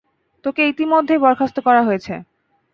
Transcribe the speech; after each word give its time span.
তোকে 0.45 0.61
ইতিমধ্যেই 0.67 1.23
বরখাস্ত 1.23 1.57
করা 1.59 1.81
হয়েছে। 1.83 2.13